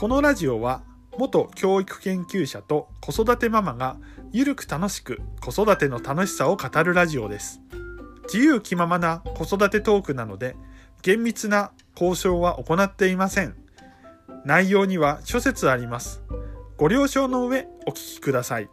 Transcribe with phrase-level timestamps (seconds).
[0.00, 0.82] このラジオは
[1.18, 3.98] 元教育研究者と子育てママが
[4.32, 7.60] ゆるく楽しく子育ての楽しさを語るラジオです。
[8.32, 10.56] 自由気ままな子育てトークなので
[11.02, 13.54] 厳密な交渉は行っていません。
[14.46, 16.22] 内容には諸説あります。
[16.78, 18.70] ご了承の上お聞きください。